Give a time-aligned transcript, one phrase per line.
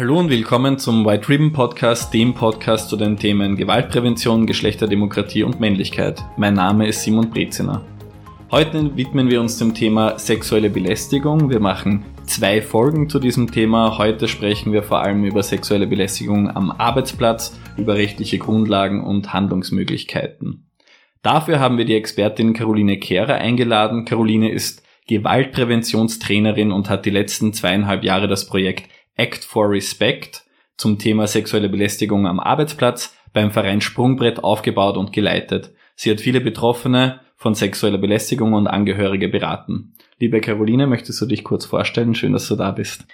[0.00, 5.60] Hallo und willkommen zum White Ribbon Podcast, dem Podcast zu den Themen Gewaltprävention, Geschlechterdemokratie und
[5.60, 6.24] Männlichkeit.
[6.38, 7.84] Mein Name ist Simon Breziner.
[8.50, 11.50] Heute widmen wir uns dem Thema sexuelle Belästigung.
[11.50, 13.98] Wir machen zwei Folgen zu diesem Thema.
[13.98, 20.70] Heute sprechen wir vor allem über sexuelle Belästigung am Arbeitsplatz, über rechtliche Grundlagen und Handlungsmöglichkeiten.
[21.20, 24.06] Dafür haben wir die Expertin Caroline Kehrer eingeladen.
[24.06, 30.44] Caroline ist Gewaltpräventionstrainerin und hat die letzten zweieinhalb Jahre das Projekt Act for Respect
[30.76, 35.72] zum Thema sexuelle Belästigung am Arbeitsplatz beim Verein Sprungbrett aufgebaut und geleitet.
[35.94, 39.94] Sie hat viele Betroffene von sexueller Belästigung und Angehörige beraten.
[40.18, 42.14] Liebe Caroline, möchtest du dich kurz vorstellen?
[42.14, 43.06] Schön, dass du da bist.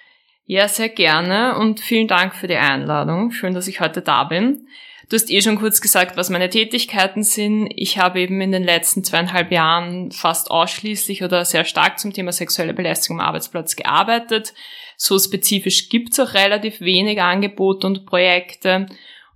[0.44, 3.32] Ja, sehr gerne und vielen Dank für die Einladung.
[3.32, 4.68] Schön, dass ich heute da bin.
[5.08, 7.70] Du hast eh schon kurz gesagt, was meine Tätigkeiten sind.
[7.76, 12.32] Ich habe eben in den letzten zweieinhalb Jahren fast ausschließlich oder sehr stark zum Thema
[12.32, 14.52] sexuelle Belästigung am Arbeitsplatz gearbeitet.
[14.96, 18.86] So spezifisch gibt's auch relativ wenig Angebote und Projekte.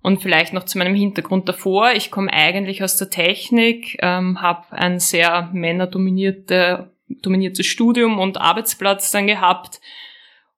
[0.03, 1.93] Und vielleicht noch zu meinem Hintergrund davor.
[1.93, 9.13] Ich komme eigentlich aus der Technik, ähm, habe ein sehr männerdominierte, dominiertes Studium und Arbeitsplatz
[9.13, 9.81] dann gehabt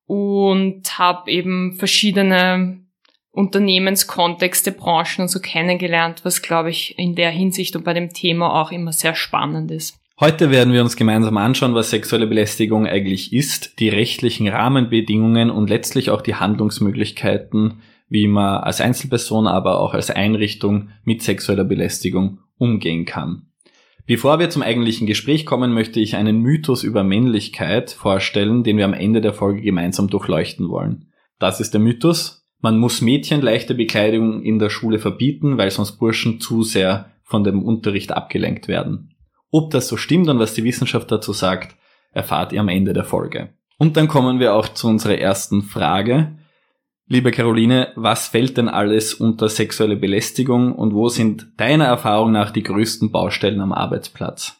[0.06, 2.81] und habe eben verschiedene
[3.32, 8.60] Unternehmenskontexte, Branchen und so kennengelernt, was, glaube ich, in der Hinsicht und bei dem Thema
[8.60, 9.98] auch immer sehr spannend ist.
[10.20, 15.70] Heute werden wir uns gemeinsam anschauen, was sexuelle Belästigung eigentlich ist, die rechtlichen Rahmenbedingungen und
[15.70, 22.40] letztlich auch die Handlungsmöglichkeiten, wie man als Einzelperson, aber auch als Einrichtung mit sexueller Belästigung
[22.58, 23.46] umgehen kann.
[24.04, 28.84] Bevor wir zum eigentlichen Gespräch kommen, möchte ich einen Mythos über Männlichkeit vorstellen, den wir
[28.84, 31.06] am Ende der Folge gemeinsam durchleuchten wollen.
[31.38, 35.98] Das ist der Mythos, man muss Mädchen leichte Bekleidung in der Schule verbieten, weil sonst
[35.98, 39.14] Burschen zu sehr von dem Unterricht abgelenkt werden.
[39.50, 41.76] Ob das so stimmt und was die Wissenschaft dazu sagt,
[42.12, 43.50] erfahrt ihr am Ende der Folge.
[43.78, 46.38] Und dann kommen wir auch zu unserer ersten Frage.
[47.08, 52.52] Liebe Caroline, was fällt denn alles unter sexuelle Belästigung und wo sind deiner Erfahrung nach
[52.52, 54.56] die größten Baustellen am Arbeitsplatz?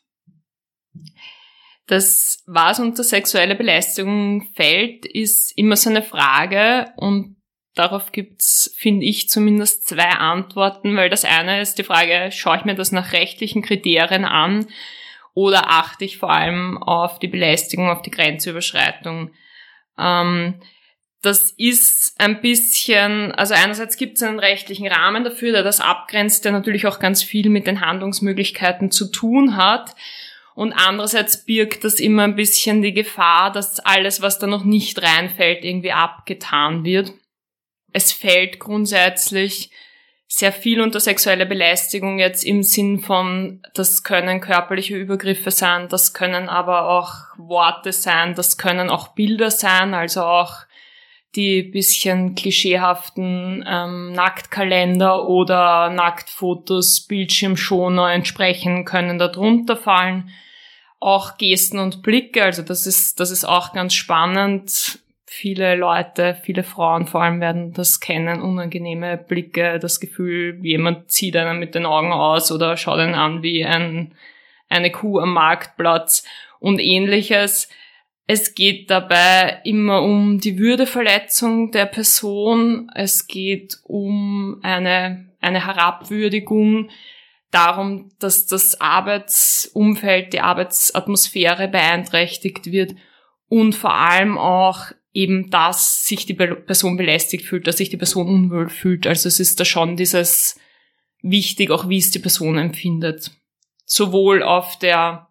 [1.86, 7.36] Das, was unter sexuelle Belästigung fällt, ist immer so eine Frage und
[7.74, 12.64] Darauf gibt's, finde ich, zumindest zwei Antworten, weil das eine ist die Frage, schaue ich
[12.64, 14.66] mir das nach rechtlichen Kriterien an
[15.32, 19.30] oder achte ich vor allem auf die Belästigung, auf die Grenzüberschreitung?
[19.98, 20.60] Ähm,
[21.22, 26.44] das ist ein bisschen, also einerseits gibt es einen rechtlichen Rahmen dafür, der das abgrenzt,
[26.44, 29.94] der natürlich auch ganz viel mit den Handlungsmöglichkeiten zu tun hat.
[30.54, 35.00] Und andererseits birgt das immer ein bisschen die Gefahr, dass alles, was da noch nicht
[35.00, 37.14] reinfällt, irgendwie abgetan wird
[37.92, 39.70] es fällt grundsätzlich
[40.34, 46.14] sehr viel unter sexuelle Belästigung jetzt im Sinn von, das können körperliche Übergriffe sein, das
[46.14, 50.54] können aber auch Worte sein, das können auch Bilder sein, also auch
[51.34, 60.30] die bisschen klischeehaften ähm, Nacktkalender oder Nacktfotos, Bildschirmschoner entsprechen können darunter fallen.
[60.98, 65.01] Auch Gesten und Blicke, also das ist, das ist auch ganz spannend
[65.32, 71.36] viele Leute, viele Frauen vor allem werden das kennen, unangenehme Blicke, das Gefühl, jemand zieht
[71.36, 74.14] einen mit den Augen aus oder schaut einen an wie ein,
[74.68, 76.26] eine Kuh am Marktplatz
[76.60, 77.70] und ähnliches.
[78.26, 82.90] Es geht dabei immer um die Würdeverletzung der Person.
[82.94, 86.90] Es geht um eine, eine Herabwürdigung,
[87.50, 92.94] darum, dass das Arbeitsumfeld, die Arbeitsatmosphäre beeinträchtigt wird
[93.48, 98.28] und vor allem auch eben, dass sich die Person belästigt fühlt, dass sich die Person
[98.28, 99.06] unwohl fühlt.
[99.06, 100.58] Also es ist da schon dieses
[101.22, 103.30] wichtig, auch wie es die Person empfindet.
[103.84, 105.28] Sowohl auf der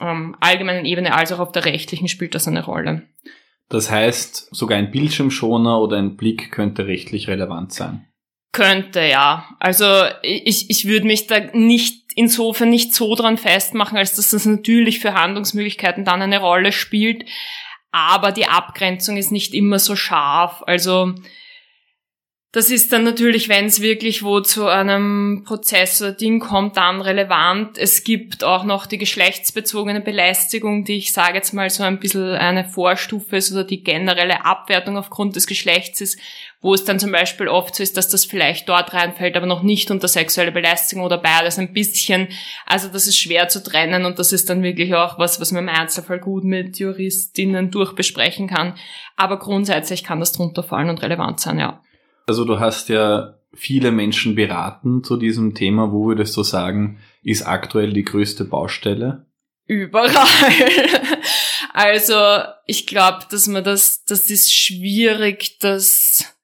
[0.00, 3.02] ähm, allgemeinen Ebene als auch auf der rechtlichen spielt das eine Rolle.
[3.68, 8.06] Das heißt, sogar ein Bildschirmschoner oder ein Blick könnte rechtlich relevant sein.
[8.52, 9.48] Könnte, ja.
[9.60, 9.86] Also
[10.22, 15.00] ich, ich würde mich da nicht insofern nicht so dran festmachen, als dass das natürlich
[15.00, 17.24] für Handlungsmöglichkeiten dann eine Rolle spielt
[17.92, 20.62] aber die Abgrenzung ist nicht immer so scharf.
[20.66, 21.14] Also
[22.54, 27.00] das ist dann natürlich, wenn es wirklich wo zu einem Prozess oder Ding kommt, dann
[27.00, 27.78] relevant.
[27.78, 32.34] Es gibt auch noch die geschlechtsbezogene Belästigung, die ich sage jetzt mal so ein bisschen
[32.34, 36.18] eine Vorstufe ist oder die generelle Abwertung aufgrund des Geschlechts ist,
[36.60, 39.62] wo es dann zum Beispiel oft so ist, dass das vielleicht dort reinfällt, aber noch
[39.62, 42.28] nicht unter sexuelle Belästigung oder beides ein bisschen.
[42.66, 45.68] Also das ist schwer zu trennen und das ist dann wirklich auch was, was man
[45.68, 48.74] im Einzelfall gut mit Juristinnen durchbesprechen kann.
[49.16, 51.80] Aber grundsätzlich kann das drunter fallen und relevant sein, ja.
[52.26, 55.92] Also du hast ja viele Menschen beraten zu diesem Thema.
[55.92, 59.26] Wo würdest du sagen, ist aktuell die größte Baustelle?
[59.66, 60.10] Überall.
[61.74, 66.36] Also ich glaube, dass man das, das ist schwierig, das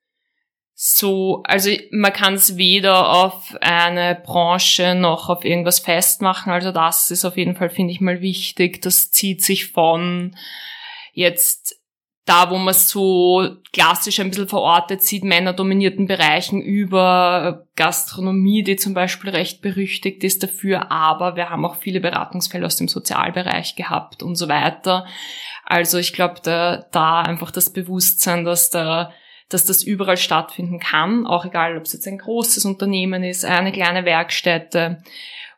[0.75, 6.53] so, also man kann es weder auf eine Branche noch auf irgendwas festmachen.
[6.53, 8.81] Also das ist auf jeden Fall, finde ich mal wichtig.
[8.81, 10.37] Das zieht sich von
[11.13, 11.78] jetzt
[12.29, 18.93] da, wo man so klassisch ein bisschen verortet sieht, männerdominierten Bereichen über Gastronomie, die zum
[18.93, 24.23] Beispiel recht berüchtigt ist dafür, aber wir haben auch viele Beratungsfälle aus dem Sozialbereich gehabt
[24.23, 25.07] und so weiter.
[25.65, 29.13] Also ich glaube, da, da einfach das Bewusstsein, dass da
[29.49, 33.73] dass das überall stattfinden kann, auch egal, ob es jetzt ein großes Unternehmen ist, eine
[33.73, 35.03] kleine Werkstätte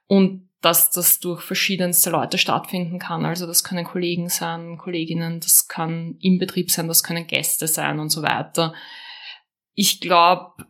[0.07, 3.25] und dass das durch verschiedenste Leute stattfinden kann.
[3.25, 7.99] Also das können Kollegen sein, Kolleginnen, das kann im Betrieb sein, das können Gäste sein
[7.99, 8.75] und so weiter.
[9.75, 10.67] Ich glaube,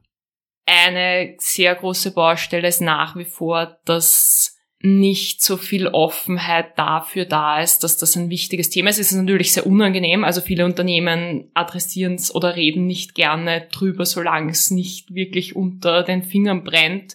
[0.66, 7.60] eine sehr große Baustelle ist nach wie vor, dass nicht so viel Offenheit dafür da
[7.60, 8.98] ist, dass das ein wichtiges Thema ist.
[8.98, 10.25] Es ist natürlich sehr unangenehm.
[10.25, 16.02] Also viele Unternehmen adressieren es oder reden nicht gerne drüber, solange es nicht wirklich unter
[16.02, 17.14] den Fingern brennt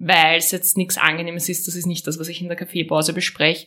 [0.00, 1.68] weil es jetzt nichts Angenehmes ist.
[1.68, 3.66] Das ist nicht das, was ich in der Kaffeepause bespreche.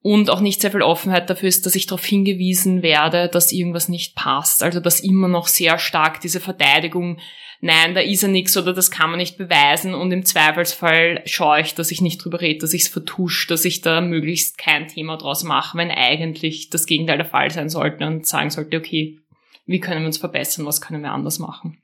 [0.00, 3.88] Und auch nicht sehr viel Offenheit dafür ist, dass ich darauf hingewiesen werde, dass irgendwas
[3.88, 4.62] nicht passt.
[4.62, 7.18] Also dass immer noch sehr stark diese Verteidigung,
[7.60, 11.60] nein, da ist ja nichts oder das kann man nicht beweisen und im Zweifelsfall schaue
[11.62, 14.86] ich, dass ich nicht drüber rede, dass ich es vertusche, dass ich da möglichst kein
[14.86, 19.18] Thema draus mache, wenn eigentlich das Gegenteil der Fall sein sollte und sagen sollte, okay,
[19.64, 21.82] wie können wir uns verbessern, was können wir anders machen.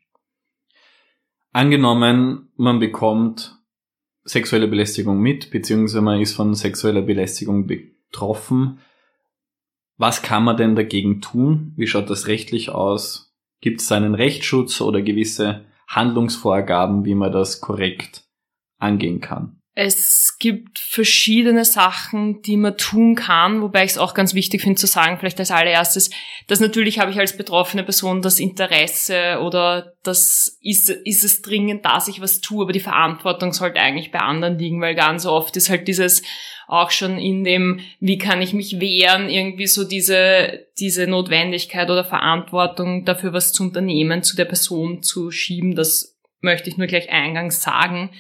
[1.50, 3.61] Angenommen, man bekommt
[4.24, 8.78] sexuelle Belästigung mit, beziehungsweise man ist von sexueller Belästigung betroffen.
[9.96, 11.72] Was kann man denn dagegen tun?
[11.76, 13.34] Wie schaut das rechtlich aus?
[13.60, 18.24] Gibt es einen Rechtsschutz oder gewisse Handlungsvorgaben, wie man das korrekt
[18.78, 19.61] angehen kann?
[19.74, 24.78] Es gibt verschiedene Sachen, die man tun kann, wobei ich es auch ganz wichtig finde
[24.78, 26.10] zu sagen, vielleicht als allererstes,
[26.46, 31.86] dass natürlich habe ich als betroffene Person das Interesse oder das ist, ist es dringend,
[31.86, 35.56] dass ich was tue, aber die Verantwortung sollte eigentlich bei anderen liegen, weil ganz oft
[35.56, 36.22] ist halt dieses
[36.69, 42.04] auch schon in dem, wie kann ich mich wehren, irgendwie so diese, diese Notwendigkeit oder
[42.04, 47.08] Verantwortung dafür was zu unternehmen, zu der Person zu schieben, das möchte ich nur gleich
[47.08, 48.10] eingangs sagen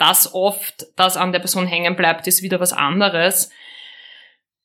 [0.00, 3.50] dass oft das an der Person hängen bleibt, ist wieder was anderes.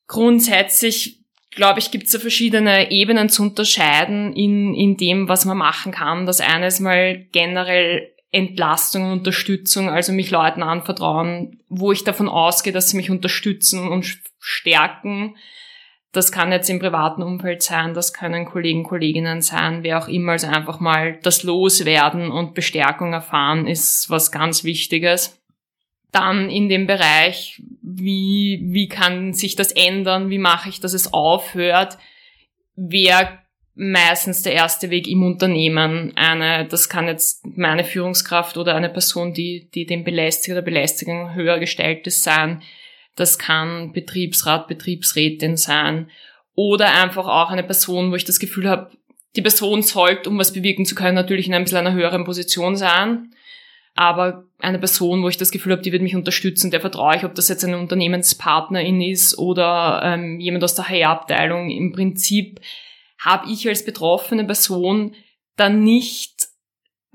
[0.06, 5.58] Grundsätzlich, glaube ich, gibt es ja verschiedene Ebenen zu unterscheiden in, in dem, was man
[5.58, 6.24] machen kann.
[6.24, 12.30] Das eine ist mal generell Entlastung und Unterstützung, also mich Leuten anvertrauen, wo ich davon
[12.30, 15.36] ausgehe, dass sie mich unterstützen und stärken.
[16.12, 20.32] Das kann jetzt im privaten Umfeld sein, das können Kollegen, Kolleginnen sein, wer auch immer.
[20.32, 25.38] Also einfach mal das Loswerden und Bestärkung erfahren ist was ganz Wichtiges.
[26.12, 31.12] Dann in dem Bereich, wie, wie kann sich das ändern, wie mache ich, dass es
[31.12, 31.98] aufhört,
[32.76, 33.28] wäre
[33.76, 36.16] meistens der erste Weg im Unternehmen.
[36.16, 41.34] Eine, das kann jetzt meine Führungskraft oder eine Person, die, die dem Belästiger oder Belästigung
[41.34, 42.62] höher gestellt ist, sein,
[43.16, 46.10] das kann Betriebsrat, Betriebsrätin sein
[46.54, 48.90] oder einfach auch eine Person, wo ich das Gefühl habe,
[49.34, 52.76] die Person sollte, um was bewirken zu können, natürlich in ein bisschen einer höheren Position
[52.76, 53.32] sein.
[53.94, 57.24] Aber eine Person, wo ich das Gefühl habe, die wird mich unterstützen, der vertraue ich,
[57.24, 61.70] ob das jetzt eine Unternehmenspartnerin ist oder ähm, jemand aus der HR-Abteilung.
[61.70, 62.60] Im Prinzip
[63.18, 65.14] habe ich als betroffene Person
[65.56, 66.45] dann nicht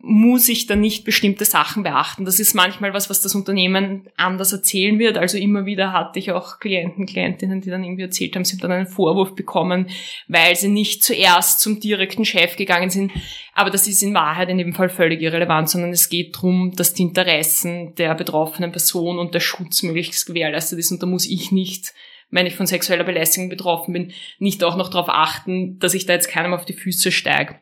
[0.04, 2.26] muss ich dann nicht bestimmte Sachen beachten.
[2.26, 5.18] Das ist manchmal was, was das Unternehmen anders erzählen wird.
[5.18, 8.62] Also immer wieder hatte ich auch Klienten, Klientinnen, die dann irgendwie erzählt haben, sie haben
[8.62, 9.88] dann einen Vorwurf bekommen,
[10.28, 13.12] weil sie nicht zuerst zum direkten Chef gegangen sind.
[13.54, 16.96] Aber das ist in Wahrheit in dem Fall völlig irrelevant, sondern es geht darum, dass
[16.96, 20.92] die Interessen der betroffenen Person und der Schutz möglichst gewährleistet ist.
[20.92, 21.94] Und da muss ich nicht
[22.34, 26.14] wenn ich von sexueller Belästigung betroffen bin, nicht auch noch darauf achten, dass ich da
[26.14, 27.60] jetzt keinem auf die Füße steige.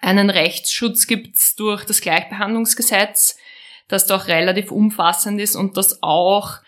[0.00, 3.36] Einen Rechtsschutz gibt's durch das Gleichbehandlungsgesetz,
[3.88, 6.58] das doch relativ umfassend ist und das auch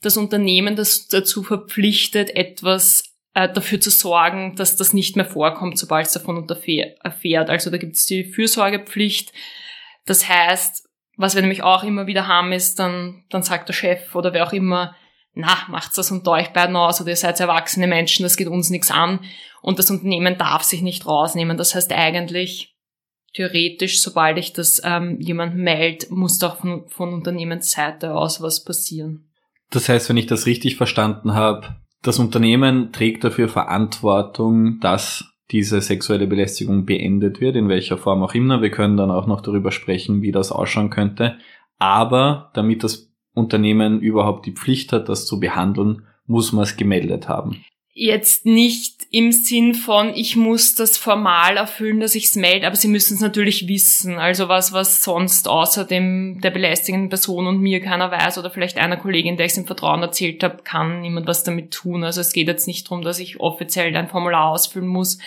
[0.00, 5.78] das Unternehmen das dazu verpflichtet, etwas äh, dafür zu sorgen, dass das nicht mehr vorkommt,
[5.78, 7.50] sobald es davon erfährt.
[7.50, 9.32] Also da gibt's die Fürsorgepflicht.
[10.04, 14.14] Das heißt, was wir nämlich auch immer wieder haben, ist dann, dann sagt der Chef
[14.14, 14.94] oder wer auch immer,
[15.34, 18.70] na, macht's das unter euch beiden aus oder ihr seid erwachsene Menschen, das geht uns
[18.70, 19.20] nichts an.
[19.62, 21.56] Und das Unternehmen darf sich nicht rausnehmen.
[21.56, 22.74] Das heißt eigentlich,
[23.34, 29.30] theoretisch, sobald ich das ähm, jemand meldet, muss doch von, von Unternehmensseite aus was passieren.
[29.70, 35.80] Das heißt, wenn ich das richtig verstanden habe, das Unternehmen trägt dafür Verantwortung, dass diese
[35.80, 38.62] sexuelle Belästigung beendet wird, in welcher Form auch immer.
[38.62, 41.38] Wir können dann auch noch darüber sprechen, wie das ausschauen könnte.
[41.78, 47.28] Aber damit das Unternehmen überhaupt die Pflicht hat, das zu behandeln, muss man es gemeldet
[47.28, 47.64] haben
[47.94, 52.74] jetzt nicht im Sinn von, ich muss das formal erfüllen, dass ich es melde, aber
[52.74, 54.18] sie müssen es natürlich wissen.
[54.18, 58.78] Also was, was sonst außer dem, der belästigenden Person und mir keiner weiß oder vielleicht
[58.78, 62.02] einer Kollegin, der ich es im Vertrauen erzählt habe, kann niemand was damit tun.
[62.02, 65.18] Also es geht jetzt nicht darum, dass ich offiziell ein Formular ausfüllen muss,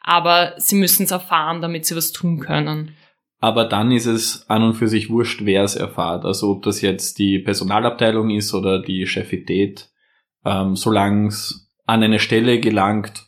[0.00, 2.96] aber sie müssen es erfahren, damit sie was tun können.
[3.38, 6.24] Aber dann ist es an und für sich wurscht, wer es erfahrt.
[6.24, 9.90] Also ob das jetzt die Personalabteilung ist oder die Chefität,
[10.44, 13.26] ähm, solange es an eine Stelle gelangt,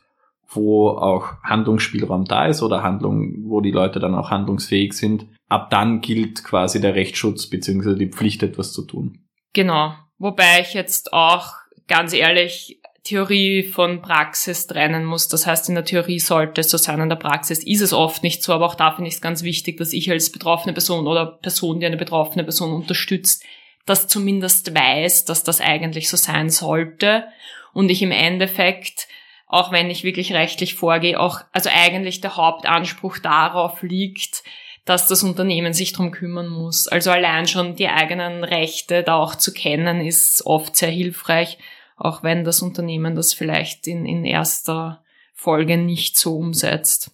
[0.48, 5.68] wo auch Handlungsspielraum da ist oder Handlung, wo die Leute dann auch handlungsfähig sind, ab
[5.70, 9.18] dann gilt quasi der Rechtsschutz beziehungsweise die Pflicht, etwas zu tun.
[9.52, 9.92] Genau.
[10.18, 11.52] Wobei ich jetzt auch
[11.86, 12.77] ganz ehrlich
[13.08, 15.28] Theorie von Praxis trennen muss.
[15.28, 18.22] Das heißt, in der Theorie sollte es so sein, in der Praxis ist es oft
[18.22, 21.06] nicht so, aber auch da finde ich es ganz wichtig, dass ich als betroffene Person
[21.06, 23.42] oder Person, die eine betroffene Person unterstützt,
[23.86, 27.24] das zumindest weiß, dass das eigentlich so sein sollte
[27.72, 29.08] und ich im Endeffekt
[29.48, 34.42] auch wenn ich wirklich rechtlich vorgehe, auch, also eigentlich der Hauptanspruch darauf liegt,
[34.84, 36.86] dass das Unternehmen sich drum kümmern muss.
[36.86, 41.58] Also allein schon die eigenen Rechte da auch zu kennen, ist oft sehr hilfreich,
[41.99, 45.02] auch wenn das Unternehmen das vielleicht in, in erster
[45.35, 47.12] Folge nicht so umsetzt.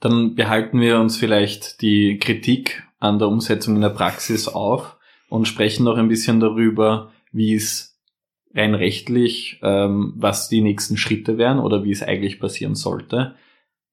[0.00, 4.96] Dann behalten wir uns vielleicht die Kritik an der Umsetzung in der Praxis auf
[5.28, 7.98] und sprechen noch ein bisschen darüber, wie es
[8.54, 13.34] rein rechtlich, ähm, was die nächsten Schritte wären oder wie es eigentlich passieren sollte.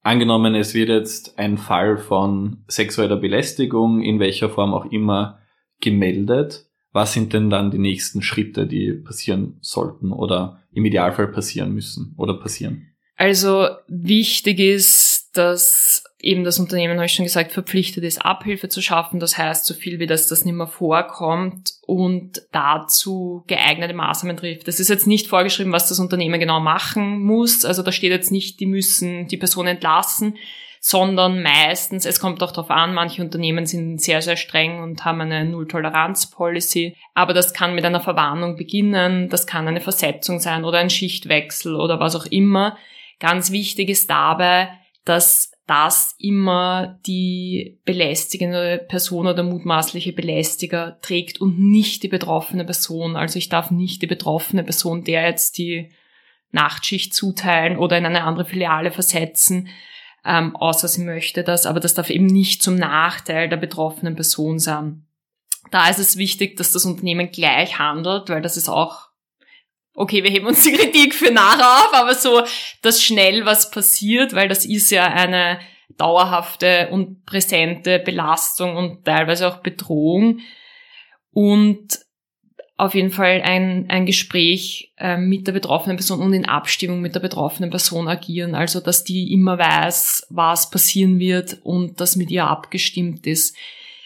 [0.03, 5.39] Angenommen, es wird jetzt ein Fall von sexueller Belästigung, in welcher Form auch immer,
[5.79, 6.70] gemeldet.
[6.91, 12.13] Was sind denn dann die nächsten Schritte, die passieren sollten oder im Idealfall passieren müssen
[12.17, 12.87] oder passieren?
[13.15, 18.81] Also wichtig ist, dass eben das Unternehmen, habe ich schon gesagt, verpflichtet ist, Abhilfe zu
[18.81, 19.19] schaffen.
[19.19, 24.67] Das heißt, so viel wie das das nicht mehr vorkommt und dazu geeignete Maßnahmen trifft.
[24.67, 27.63] Das ist jetzt nicht vorgeschrieben, was das Unternehmen genau machen muss.
[27.63, 30.37] Also da steht jetzt nicht, die müssen die Person entlassen,
[30.83, 35.21] sondern meistens, es kommt auch darauf an, manche Unternehmen sind sehr, sehr streng und haben
[35.21, 36.97] eine Null-Toleranz-Policy.
[37.13, 41.75] Aber das kann mit einer Verwarnung beginnen, das kann eine Versetzung sein oder ein Schichtwechsel
[41.75, 42.79] oder was auch immer.
[43.19, 44.69] Ganz wichtig ist dabei,
[45.05, 53.15] dass das immer die belästigende Person oder mutmaßliche Belästiger trägt und nicht die betroffene Person.
[53.15, 55.91] Also ich darf nicht die betroffene Person der jetzt die
[56.51, 59.69] Nachtschicht zuteilen oder in eine andere Filiale versetzen,
[60.25, 64.59] ähm, außer sie möchte das, aber das darf eben nicht zum Nachteil der betroffenen Person
[64.59, 65.05] sein.
[65.71, 69.11] Da ist es wichtig, dass das Unternehmen gleich handelt, weil das ist auch
[69.93, 72.43] okay, wir heben uns die Kritik für nachher auf, aber so,
[72.81, 75.59] dass schnell was passiert, weil das ist ja eine
[75.97, 80.39] dauerhafte und präsente Belastung und teilweise auch Bedrohung.
[81.31, 81.99] Und
[82.81, 87.13] auf jeden Fall ein, ein Gespräch äh, mit der betroffenen Person und in Abstimmung mit
[87.13, 88.55] der betroffenen Person agieren.
[88.55, 93.55] Also, dass die immer weiß, was passieren wird und das mit ihr abgestimmt ist.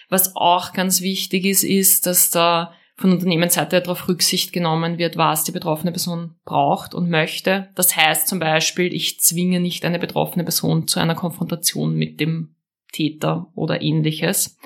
[0.09, 5.45] Was auch ganz wichtig ist, ist, dass da von Unternehmensseite darauf Rücksicht genommen wird, was
[5.45, 7.69] die betroffene Person braucht und möchte.
[7.75, 12.55] Das heißt zum Beispiel, ich zwinge nicht eine betroffene Person zu einer Konfrontation mit dem
[12.91, 14.57] Täter oder ähnliches.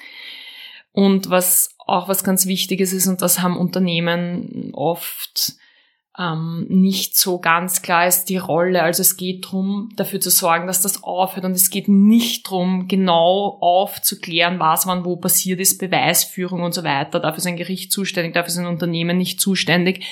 [0.92, 5.54] Und was auch was ganz Wichtiges ist, und das haben Unternehmen oft
[6.20, 8.84] ähm, nicht so ganz klar ist die Rolle.
[8.84, 11.46] Also es geht darum, dafür zu sorgen, dass das aufhört.
[11.46, 16.84] Und es geht nicht darum, genau aufzuklären, was wann wo passiert ist, Beweisführung und so
[16.84, 17.22] weiter.
[17.22, 20.06] Dafür ist ein Gericht zuständig, dafür ist ein Unternehmen nicht zuständig.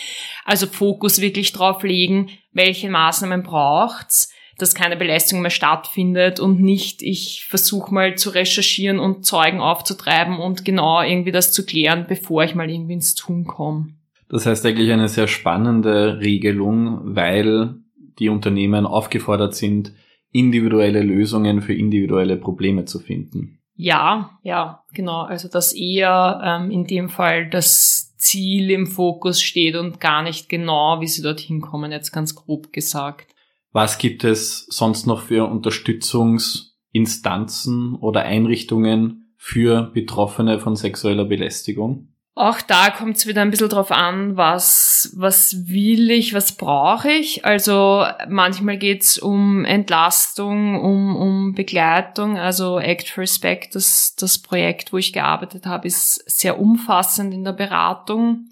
[0.45, 7.01] Also Fokus wirklich drauf legen, welche Maßnahmen braucht's dass keine Belästigung mehr stattfindet und nicht,
[7.01, 12.43] ich versuche mal zu recherchieren und Zeugen aufzutreiben und genau irgendwie das zu klären, bevor
[12.43, 13.89] ich mal irgendwie ins Tun komme.
[14.29, 17.75] Das heißt eigentlich eine sehr spannende Regelung, weil
[18.19, 19.93] die Unternehmen aufgefordert sind,
[20.31, 23.59] individuelle Lösungen für individuelle Probleme zu finden.
[23.75, 25.21] Ja, ja, genau.
[25.21, 30.49] Also dass eher ähm, in dem Fall das Ziel im Fokus steht und gar nicht
[30.49, 33.35] genau, wie sie dorthin kommen, jetzt ganz grob gesagt.
[33.71, 42.09] Was gibt es sonst noch für Unterstützungsinstanzen oder Einrichtungen für Betroffene von sexueller Belästigung?
[42.37, 47.11] Auch da kommt es wieder ein bisschen drauf an, was, was will ich, was brauche
[47.11, 47.43] ich.
[47.43, 52.37] Also manchmal geht's um Entlastung, um, um Begleitung.
[52.37, 57.43] Also Act for Respect, das, das Projekt, wo ich gearbeitet habe, ist sehr umfassend in
[57.43, 58.49] der Beratung,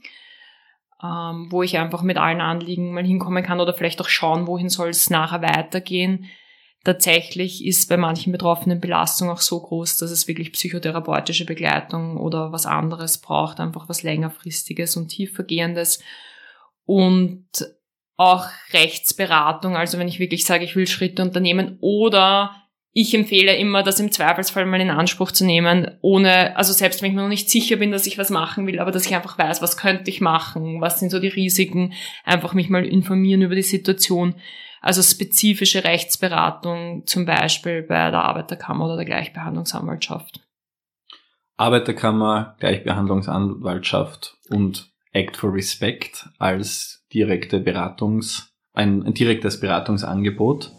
[1.06, 4.70] ähm, wo ich einfach mit allen Anliegen mal hinkommen kann oder vielleicht auch schauen, wohin
[4.70, 6.28] soll es nachher weitergehen
[6.86, 12.54] tatsächlich ist bei manchen Betroffenen Belastung auch so groß, dass es wirklich psychotherapeutische Begleitung oder
[12.54, 16.02] was anderes braucht, einfach was längerfristiges und tiefergehendes.
[16.86, 17.48] Und
[18.18, 22.56] auch Rechtsberatung, also wenn ich wirklich sage, ich will Schritte unternehmen oder
[22.98, 27.10] ich empfehle immer, das im Zweifelsfall mal in Anspruch zu nehmen, ohne, also selbst wenn
[27.10, 29.38] ich mir noch nicht sicher bin, dass ich was machen will, aber dass ich einfach
[29.38, 31.92] weiß, was könnte ich machen, was sind so die Risiken,
[32.24, 34.36] einfach mich mal informieren über die Situation.
[34.82, 40.40] Also spezifische Rechtsberatung, zum Beispiel bei der Arbeiterkammer oder der Gleichbehandlungsanwaltschaft.
[41.58, 50.72] Arbeiterkammer, Gleichbehandlungsanwaltschaft und Act for Respect als direkte Beratungs, ein, ein direktes Beratungsangebot.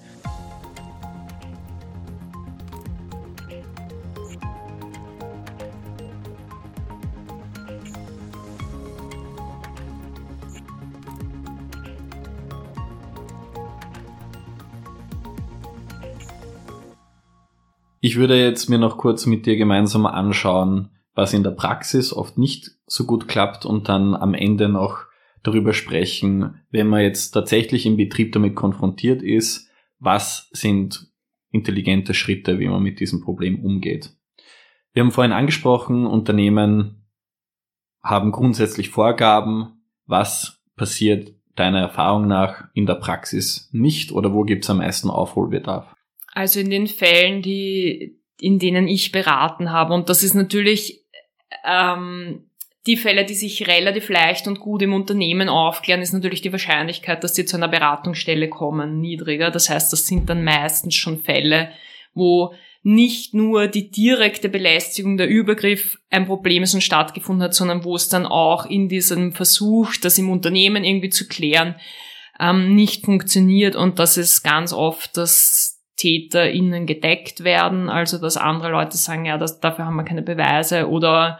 [18.06, 22.38] Ich würde jetzt mir noch kurz mit dir gemeinsam anschauen, was in der Praxis oft
[22.38, 25.06] nicht so gut klappt und dann am Ende noch
[25.42, 31.08] darüber sprechen, wenn man jetzt tatsächlich im Betrieb damit konfrontiert ist, was sind
[31.50, 34.12] intelligente Schritte, wie man mit diesem Problem umgeht.
[34.92, 37.08] Wir haben vorhin angesprochen, Unternehmen
[38.04, 44.62] haben grundsätzlich Vorgaben, was passiert deiner Erfahrung nach in der Praxis nicht oder wo gibt
[44.62, 45.95] es am meisten Aufholbedarf?
[46.36, 49.94] Also in den Fällen, die, in denen ich beraten habe.
[49.94, 51.02] Und das ist natürlich
[51.64, 52.50] ähm,
[52.86, 57.24] die Fälle, die sich relativ leicht und gut im Unternehmen aufklären, ist natürlich die Wahrscheinlichkeit,
[57.24, 59.50] dass sie zu einer Beratungsstelle kommen, niedriger.
[59.50, 61.70] Das heißt, das sind dann meistens schon Fälle,
[62.12, 62.52] wo
[62.82, 67.96] nicht nur die direkte Belästigung, der Übergriff ein Problem ist und stattgefunden hat, sondern wo
[67.96, 71.76] es dann auch in diesem Versuch, das im Unternehmen irgendwie zu klären,
[72.38, 78.70] ähm, nicht funktioniert und das ist ganz oft das TäterInnen gedeckt werden, also dass andere
[78.70, 81.38] Leute sagen, ja, das, dafür haben wir keine Beweise oder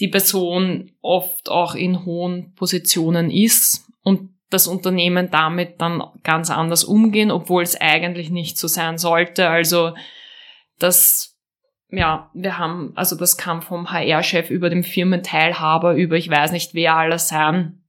[0.00, 6.84] die Person oft auch in hohen Positionen ist und das Unternehmen damit dann ganz anders
[6.84, 9.48] umgehen, obwohl es eigentlich nicht so sein sollte.
[9.48, 9.94] Also
[10.78, 11.36] das,
[11.90, 16.74] ja, wir haben, also das kam vom HR-Chef über dem Firmenteilhaber, über ich weiß nicht
[16.74, 17.82] wer alles sein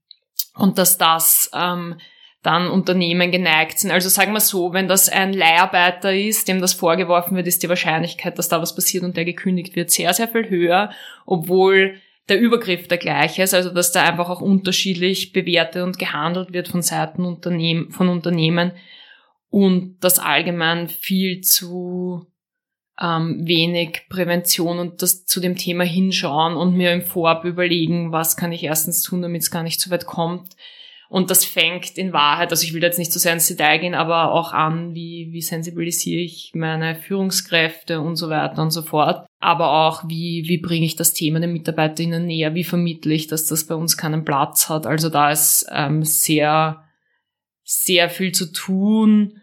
[0.56, 1.96] und dass das ähm,
[2.42, 3.92] dann Unternehmen geneigt sind.
[3.92, 7.70] Also sagen wir so, wenn das ein Leiharbeiter ist, dem das vorgeworfen wird, ist die
[7.70, 10.92] Wahrscheinlichkeit, dass da was passiert und der gekündigt wird, sehr, sehr viel höher,
[11.26, 11.96] obwohl
[12.30, 16.70] der Übergriff der gleiche ist, also dass da einfach auch unterschiedlich bewertet und gehandelt wird
[16.70, 18.72] von Seiten Unternehmen, von Unternehmen
[19.50, 22.28] und das allgemein viel zu
[23.02, 28.38] ähm, wenig Prävention und das zu dem Thema hinschauen und mir im Vorab überlegen, was
[28.38, 30.56] kann ich erstens tun, damit es gar nicht so weit kommt
[31.12, 33.80] und das fängt in Wahrheit, also ich will jetzt nicht zu so sehr ins Detail
[33.80, 38.84] gehen, aber auch an, wie, wie sensibilisiere ich meine Führungskräfte und so weiter und so
[38.84, 39.26] fort.
[39.40, 43.48] Aber auch, wie, wie bringe ich das Thema den MitarbeiterInnen näher, wie vermittle ich, dass
[43.48, 44.86] das bei uns keinen Platz hat.
[44.86, 46.84] Also da ist ähm, sehr,
[47.64, 49.42] sehr viel zu tun.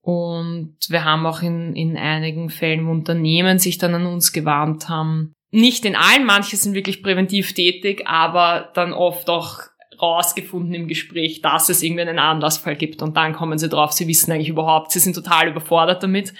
[0.00, 4.88] Und wir haben auch in, in einigen Fällen, wo Unternehmen sich dann an uns gewarnt
[4.88, 5.34] haben.
[5.50, 9.60] Nicht in allen, manche sind wirklich präventiv tätig, aber dann oft auch
[10.04, 14.08] rausgefunden im Gespräch, dass es irgendwie einen Anlassfall gibt und dann kommen sie drauf, sie
[14.08, 16.34] wissen eigentlich überhaupt, sie sind total überfordert damit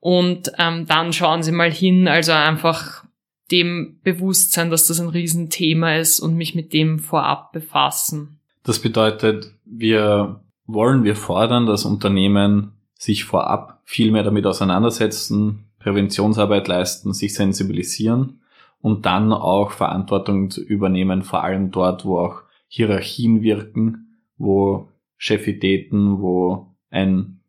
[0.00, 3.04] und ähm, dann schauen sie mal hin, also einfach
[3.50, 8.38] dem Bewusstsein, dass das ein Riesenthema ist und mich mit dem vorab befassen.
[8.64, 16.68] Das bedeutet, wir wollen, wir fordern, dass Unternehmen sich vorab viel mehr damit auseinandersetzen, Präventionsarbeit
[16.68, 18.40] leisten, sich sensibilisieren
[18.80, 22.42] und dann auch Verantwortung übernehmen, vor allem dort, wo auch
[22.74, 27.40] Hierarchien wirken, wo Chefitäten, wo ein,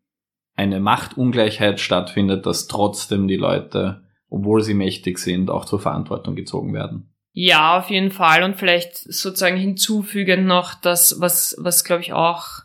[0.54, 6.76] eine Machtungleichheit stattfindet, dass trotzdem die Leute, obwohl sie mächtig sind, auch zur Verantwortung gezogen
[6.76, 7.10] werden.
[7.32, 8.44] Ja, auf jeden Fall.
[8.44, 12.60] Und vielleicht sozusagen hinzufügend noch das, was, was glaube ich auch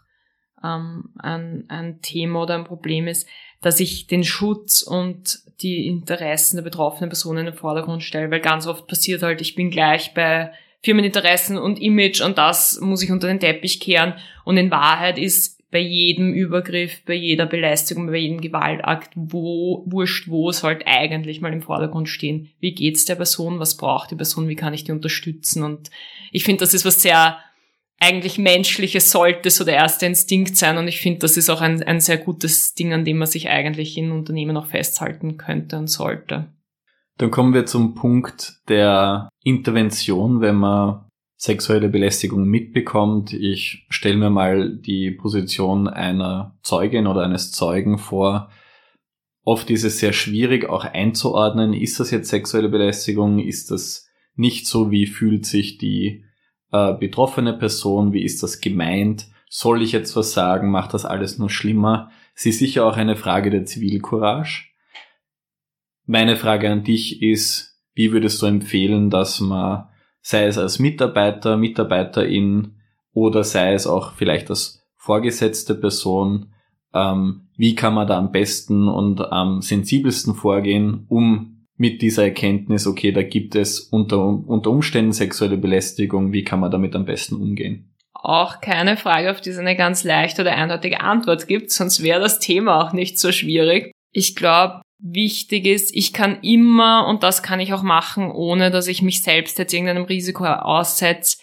[0.63, 3.27] ähm, ein, ein Thema oder ein Problem ist,
[3.63, 8.41] dass ich den Schutz und die Interessen der betroffenen Personen in den Vordergrund stelle, weil
[8.41, 13.11] ganz oft passiert halt, ich bin gleich bei Firmeninteressen und Image und das muss ich
[13.11, 14.15] unter den Teppich kehren.
[14.45, 20.29] Und in Wahrheit ist bei jedem Übergriff, bei jeder Belästigung, bei jedem Gewaltakt, wo, wurscht
[20.29, 22.51] wo, sollte eigentlich mal im Vordergrund stehen.
[22.59, 23.61] Wie geht's der Person?
[23.61, 24.49] Was braucht die Person?
[24.49, 25.63] Wie kann ich die unterstützen?
[25.63, 25.91] Und
[26.33, 27.39] ich finde, das ist was sehr
[28.01, 30.79] eigentlich Menschliches sollte so der erste Instinkt sein.
[30.79, 33.51] Und ich finde, das ist auch ein, ein sehr gutes Ding, an dem man sich
[33.51, 36.47] eigentlich in Unternehmen auch festhalten könnte und sollte.
[37.21, 41.05] Dann kommen wir zum Punkt der Intervention, wenn man
[41.37, 43.35] sexuelle Belästigung mitbekommt.
[43.35, 48.51] Ich stelle mir mal die Position einer Zeugin oder eines Zeugen vor.
[49.45, 54.67] Oft ist es sehr schwierig auch einzuordnen, ist das jetzt sexuelle Belästigung, ist das nicht
[54.67, 56.25] so, wie fühlt sich die
[56.73, 61.37] äh, betroffene Person, wie ist das gemeint, soll ich jetzt was sagen, macht das alles
[61.37, 62.11] nur schlimmer.
[62.35, 64.70] Es ist sicher auch eine Frage der Zivilcourage.
[66.11, 69.85] Meine Frage an dich ist, wie würdest du empfehlen, dass man,
[70.21, 72.75] sei es als Mitarbeiter, Mitarbeiterin
[73.13, 76.53] oder sei es auch vielleicht als vorgesetzte Person,
[76.93, 82.89] ähm, wie kann man da am besten und am sensibelsten vorgehen, um mit dieser Erkenntnis,
[82.89, 87.37] okay, da gibt es unter, unter Umständen sexuelle Belästigung, wie kann man damit am besten
[87.37, 87.87] umgehen?
[88.13, 92.21] auch keine Frage, auf die es eine ganz leichte oder eindeutige Antwort gibt, sonst wäre
[92.21, 93.93] das Thema auch nicht so schwierig.
[94.13, 98.87] Ich glaube, wichtig ist, ich kann immer, und das kann ich auch machen, ohne dass
[98.87, 101.39] ich mich selbst jetzt irgendeinem Risiko aussetze,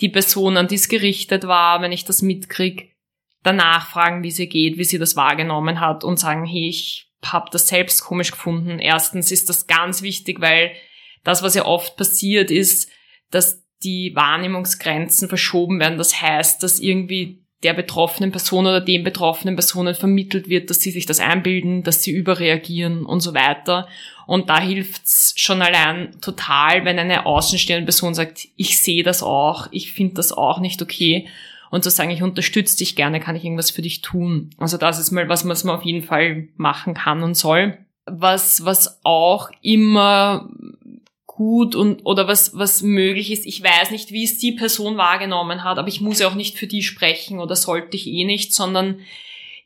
[0.00, 2.94] die Person, an die es gerichtet war, wenn ich das mitkrieg,
[3.42, 7.48] danach fragen, wie sie geht, wie sie das wahrgenommen hat und sagen, hey, ich habe
[7.50, 8.78] das selbst komisch gefunden.
[8.78, 10.72] Erstens ist das ganz wichtig, weil
[11.24, 12.90] das, was ja oft passiert, ist,
[13.30, 15.98] dass die Wahrnehmungsgrenzen verschoben werden.
[15.98, 20.90] Das heißt, dass irgendwie der betroffenen Person oder den betroffenen Personen vermittelt wird, dass sie
[20.90, 23.88] sich das einbilden, dass sie überreagieren und so weiter.
[24.26, 29.68] Und da hilft's schon allein total, wenn eine außenstehende Person sagt, ich sehe das auch,
[29.70, 31.28] ich finde das auch nicht okay.
[31.70, 34.50] Und zu sagen, ich unterstütze dich gerne, kann ich irgendwas für dich tun.
[34.58, 37.78] Also das ist mal was, was man auf jeden Fall machen kann und soll.
[38.04, 40.48] Was, was auch immer
[41.36, 43.44] gut und oder was was möglich ist.
[43.44, 46.56] Ich weiß nicht, wie es die Person wahrgenommen hat, aber ich muss ja auch nicht
[46.56, 49.00] für die sprechen oder sollte ich eh nicht, sondern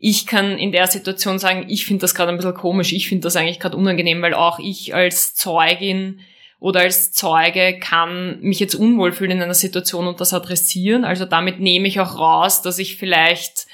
[0.00, 3.22] ich kann in der Situation sagen, ich finde das gerade ein bisschen komisch, ich finde
[3.22, 6.20] das eigentlich gerade unangenehm, weil auch ich als Zeugin
[6.58, 11.04] oder als Zeuge kann mich jetzt unwohl fühlen in einer Situation und das adressieren.
[11.04, 13.66] Also damit nehme ich auch raus, dass ich vielleicht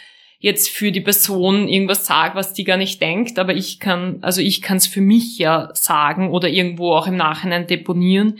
[0.46, 4.40] jetzt für die Person irgendwas sage, was die gar nicht denkt, aber ich kann, also
[4.40, 8.38] ich kann es für mich ja sagen oder irgendwo auch im Nachhinein deponieren.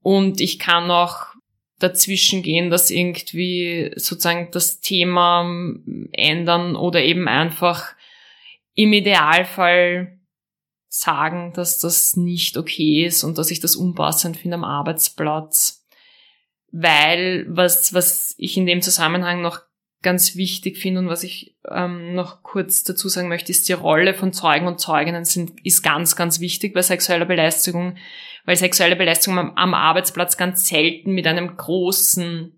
[0.00, 1.26] Und ich kann auch
[1.78, 5.42] dazwischen gehen, dass irgendwie sozusagen das Thema
[6.12, 7.94] ändern oder eben einfach
[8.74, 10.18] im Idealfall
[10.88, 15.86] sagen, dass das nicht okay ist und dass ich das unpassend finde am Arbeitsplatz.
[16.72, 19.60] Weil was, was ich in dem Zusammenhang noch
[20.02, 24.14] ganz wichtig finde und was ich ähm, noch kurz dazu sagen möchte, ist die Rolle
[24.14, 27.96] von Zeugen und Zeuginnen sind, ist ganz, ganz wichtig bei sexueller Belästigung,
[28.46, 32.56] weil sexuelle Belästigung am, am Arbeitsplatz ganz selten mit einem großen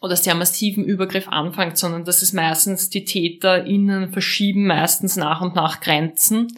[0.00, 5.54] oder sehr massiven Übergriff anfängt, sondern dass es meistens die TäterInnen verschieben meistens nach und
[5.54, 6.48] nach Grenzen.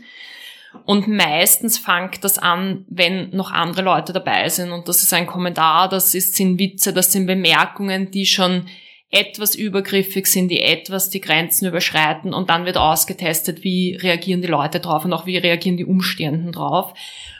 [0.87, 4.73] Und meistens fängt das an, wenn noch andere Leute dabei sind.
[4.73, 8.67] Und das ist ein Kommentar, das ist, sind Witze, das sind Bemerkungen, die schon
[9.15, 14.49] etwas übergriffig sind, die etwas die Grenzen überschreiten und dann wird ausgetestet, wie reagieren die
[14.49, 16.93] Leute drauf und auch wie reagieren die Umstehenden drauf.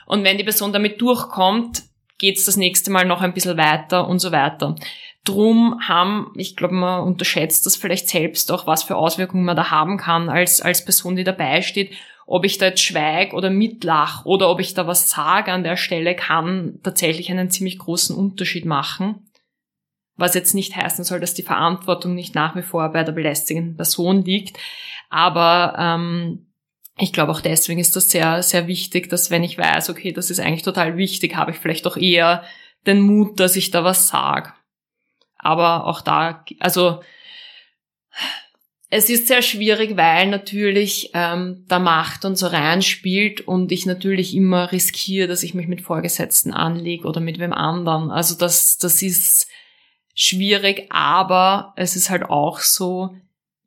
[0.07, 1.83] Und wenn die Person damit durchkommt,
[2.19, 4.77] geht's das nächste Mal noch ein bisschen weiter und so weiter.
[5.25, 9.71] Drum haben, ich glaube, man unterschätzt das vielleicht selbst auch, was für Auswirkungen man da
[9.71, 11.93] haben kann als, als Person, die dabei steht.
[12.27, 15.77] Ob ich da jetzt schweig oder mitlach oder ob ich da was sage an der
[15.77, 19.27] Stelle, kann tatsächlich einen ziemlich großen Unterschied machen.
[20.17, 23.77] Was jetzt nicht heißen soll, dass die Verantwortung nicht nach wie vor bei der belästigenden
[23.77, 24.59] Person liegt.
[25.11, 26.47] Aber ähm,
[26.99, 30.31] ich glaube auch deswegen ist das sehr, sehr wichtig, dass wenn ich weiß, okay, das
[30.31, 32.45] ist eigentlich total wichtig, habe ich vielleicht auch eher
[32.87, 34.53] den Mut, dass ich da was sage.
[35.39, 37.01] Aber auch da, also
[38.91, 44.37] es ist sehr schwierig, weil natürlich ähm, der Macht und so reinspielt und ich natürlich
[44.37, 48.13] immer riskiere, dass ich mich mit Vorgesetzten anlege oder mit wem anderen.
[48.13, 49.49] Also das, das ist
[50.15, 53.15] schwierig, aber es ist halt auch so,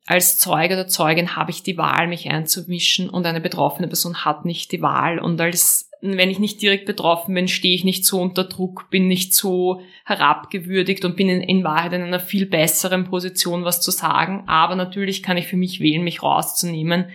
[0.08, 4.46] als Zeuge oder Zeugin habe ich die Wahl, mich einzumischen und eine betroffene Person hat
[4.46, 5.18] nicht die Wahl.
[5.18, 9.06] Und als, wenn ich nicht direkt betroffen bin, stehe ich nicht so unter Druck, bin
[9.06, 13.90] nicht so herabgewürdigt und bin in, in Wahrheit in einer viel besseren Position, was zu
[13.90, 14.44] sagen.
[14.46, 17.10] Aber natürlich kann ich für mich wählen, mich rauszunehmen,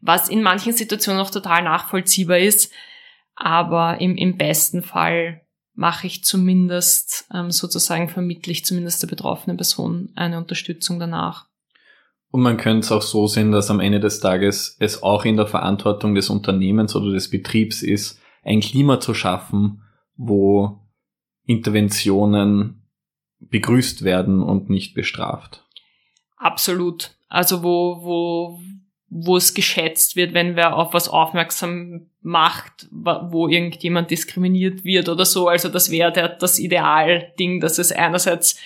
[0.00, 2.72] was in manchen Situationen auch total nachvollziehbar ist.
[3.34, 5.42] Aber im, im besten Fall
[5.78, 11.46] mache ich zumindest ähm, sozusagen vermittle ich zumindest der betroffenen Person eine Unterstützung danach.
[12.32, 15.36] Und man könnte es auch so sehen, dass am Ende des Tages es auch in
[15.36, 19.84] der Verantwortung des Unternehmens oder des Betriebs ist, ein Klima zu schaffen,
[20.16, 20.80] wo
[21.44, 22.82] Interventionen
[23.38, 25.64] begrüßt werden und nicht bestraft.
[26.38, 27.12] Absolut.
[27.28, 28.60] Also wo, wo,
[29.10, 35.24] wo es geschätzt wird, wenn wer auf was aufmerksam macht, wo irgendjemand diskriminiert wird oder
[35.24, 35.48] so.
[35.48, 38.60] Also das wäre das Idealding, dass es einerseits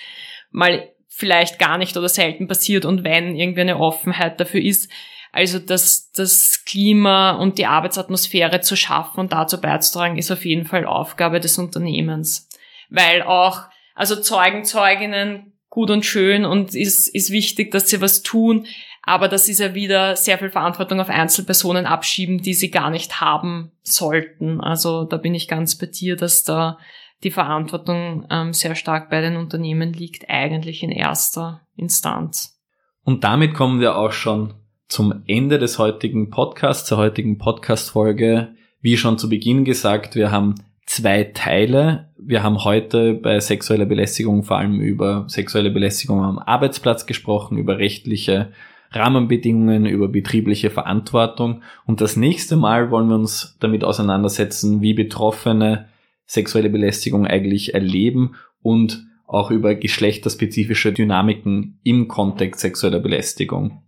[0.51, 4.91] mal vielleicht gar nicht oder selten passiert und wenn irgendwie eine Offenheit dafür ist.
[5.31, 10.65] Also das, das Klima und die Arbeitsatmosphäre zu schaffen und dazu beizutragen, ist auf jeden
[10.65, 12.49] Fall Aufgabe des Unternehmens.
[12.89, 13.61] Weil auch,
[13.95, 18.67] also Zeugen, Zeuginnen gut und schön und ist, ist wichtig, dass sie was tun.
[19.05, 23.19] Aber das ist ja wieder sehr viel Verantwortung auf Einzelpersonen abschieben, die sie gar nicht
[23.19, 24.61] haben sollten.
[24.61, 26.77] Also da bin ich ganz bei dir, dass da
[27.23, 32.61] die Verantwortung ähm, sehr stark bei den Unternehmen liegt, eigentlich in erster Instanz.
[33.03, 34.53] Und damit kommen wir auch schon
[34.87, 38.55] zum Ende des heutigen Podcasts, zur heutigen Podcast-Folge.
[38.79, 42.13] Wie schon zu Beginn gesagt, wir haben zwei Teile.
[42.17, 47.79] Wir haben heute bei sexueller Belästigung vor allem über sexuelle Belästigung am Arbeitsplatz gesprochen, über
[47.79, 48.51] rechtliche
[48.93, 51.61] Rahmenbedingungen, über betriebliche Verantwortung.
[51.85, 55.87] Und das nächste Mal wollen wir uns damit auseinandersetzen, wie Betroffene
[56.25, 63.81] sexuelle Belästigung eigentlich erleben und auch über geschlechterspezifische Dynamiken im Kontext sexueller Belästigung.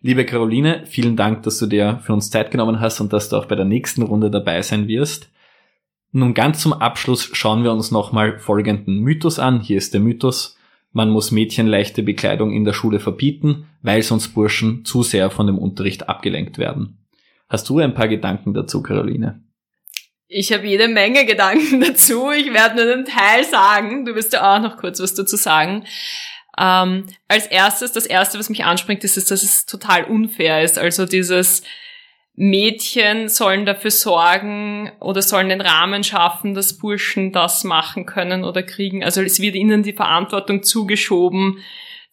[0.00, 3.36] Liebe Caroline, vielen Dank, dass du dir für uns Zeit genommen hast und dass du
[3.36, 5.30] auch bei der nächsten Runde dabei sein wirst.
[6.12, 9.60] Nun ganz zum Abschluss schauen wir uns nochmal folgenden Mythos an.
[9.60, 10.56] Hier ist der Mythos.
[10.92, 15.46] Man muss Mädchen leichte Bekleidung in der Schule verbieten, weil sonst Burschen zu sehr von
[15.46, 17.06] dem Unterricht abgelenkt werden.
[17.48, 19.42] Hast du ein paar Gedanken dazu, Caroline?
[20.28, 22.32] Ich habe jede Menge Gedanken dazu.
[22.32, 24.04] Ich werde nur den Teil sagen.
[24.04, 25.84] Du wirst ja auch noch kurz was dazu sagen.
[26.58, 30.78] Ähm, als erstes, das erste, was mich anspringt, ist, ist, dass es total unfair ist.
[30.78, 31.62] Also dieses,
[32.38, 38.62] Mädchen sollen dafür sorgen oder sollen den Rahmen schaffen, dass Burschen das machen können oder
[38.62, 39.02] kriegen.
[39.02, 41.60] Also es wird ihnen die Verantwortung zugeschoben,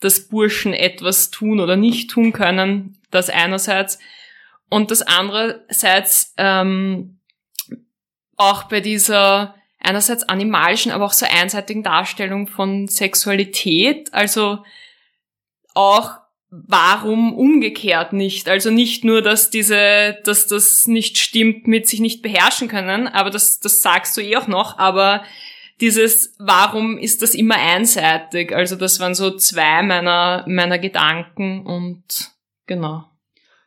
[0.03, 2.97] dass Burschen etwas tun oder nicht tun können.
[3.11, 3.99] Das einerseits.
[4.69, 7.19] Und das andererseits ähm,
[8.35, 14.13] auch bei dieser einerseits animalischen, aber auch so einseitigen Darstellung von Sexualität.
[14.13, 14.63] Also
[15.73, 16.11] auch
[16.49, 18.47] warum umgekehrt nicht?
[18.47, 23.29] Also nicht nur, dass diese, dass das nicht stimmt mit sich nicht beherrschen können, aber
[23.29, 25.23] das, das sagst du eh auch noch, aber
[25.81, 28.55] dieses, warum ist das immer einseitig?
[28.55, 32.03] Also das waren so zwei meiner, meiner Gedanken und
[32.67, 33.05] genau.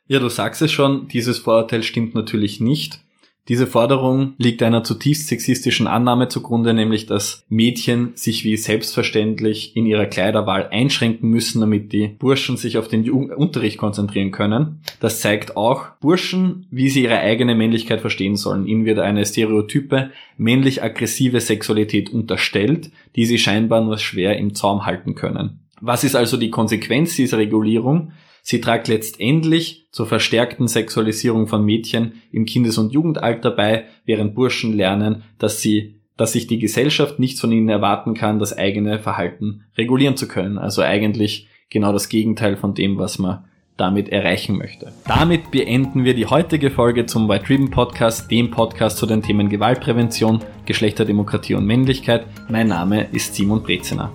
[0.06, 3.00] Ja, du sagst es schon, dieses Vorurteil stimmt natürlich nicht.
[3.48, 9.86] Diese Forderung liegt einer zutiefst sexistischen Annahme zugrunde, nämlich dass Mädchen sich wie selbstverständlich in
[9.86, 14.80] ihrer Kleiderwahl einschränken müssen, damit die Burschen sich auf den Unterricht konzentrieren können.
[14.98, 18.66] Das zeigt auch Burschen, wie sie ihre eigene Männlichkeit verstehen sollen.
[18.66, 25.14] Ihnen wird eine stereotype männlich-aggressive Sexualität unterstellt, die sie scheinbar nur schwer im Zaum halten
[25.14, 25.60] können.
[25.80, 28.12] Was ist also die Konsequenz dieser Regulierung?
[28.48, 34.72] Sie tragt letztendlich zur verstärkten Sexualisierung von Mädchen im Kindes- und Jugendalter bei, während Burschen
[34.72, 39.64] lernen, dass sie dass sich die Gesellschaft nichts von ihnen erwarten kann, das eigene Verhalten
[39.76, 40.56] regulieren zu können.
[40.58, 43.44] Also eigentlich genau das Gegenteil von dem, was man
[43.76, 44.92] damit erreichen möchte.
[45.06, 49.50] Damit beenden wir die heutige Folge zum White Ribbon Podcast, dem Podcast zu den Themen
[49.50, 52.24] Gewaltprävention, Geschlechterdemokratie und Männlichkeit.
[52.48, 54.10] Mein Name ist Simon Brezener.